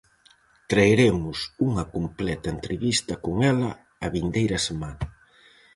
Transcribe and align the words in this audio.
Traeremos 0.71 1.37
unha 1.67 1.83
completa 1.95 2.47
entrevista 2.55 3.13
con 3.25 3.35
ela 3.53 3.71
a 4.05 4.07
vindeira 4.15 4.57
semana. 4.67 5.05